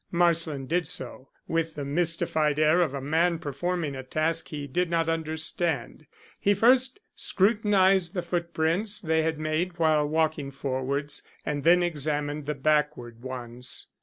[0.09, 1.29] Marsland did so.
[1.47, 6.07] With the mystified air of a man performing a task he did not understand,
[6.39, 12.55] he first scrutinized the footprints they had made while walking forwards, and then examined the
[12.55, 13.89] backward ones.